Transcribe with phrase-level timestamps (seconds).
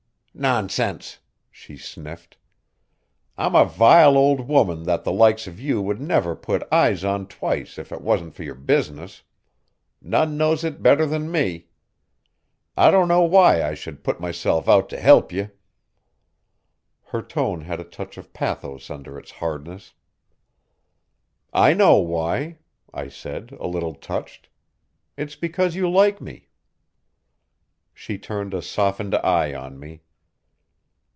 [0.33, 1.19] "Nonsense!"
[1.51, 2.37] she sniffed.
[3.37, 7.27] "I'm a vile old woman that the likes of you would never put eyes on
[7.27, 9.23] twice if it wasn't for your business
[10.01, 11.67] none knows it better than me.
[12.77, 15.49] I don't know why I should put myself out to help ye."
[17.07, 19.93] Her tone had a touch of pathos under its hardness.
[21.53, 22.57] "I know why,"
[22.93, 24.47] I said, a little touched.
[25.17, 26.47] "It's because you like me."
[27.93, 30.01] She turned a softened eye on me.